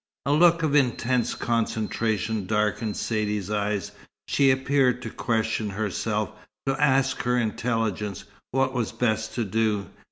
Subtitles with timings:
[0.25, 3.91] A look of intense concentration darkened Saidee's eyes.
[4.27, 6.31] She appeared to question herself,
[6.65, 9.85] to ask her intelligence what was best to do.